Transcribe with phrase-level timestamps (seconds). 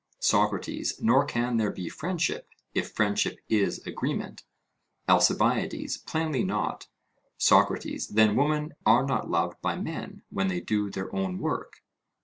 [0.17, 4.41] SOCRATES: Nor can there be friendship, if friendship is agreement?
[5.07, 6.87] ALCIBIADES: Plainly not.
[7.37, 11.83] SOCRATES: Then women are not loved by men when they do their own work?